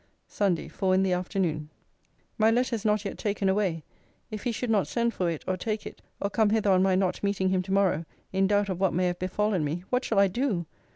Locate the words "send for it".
4.87-5.43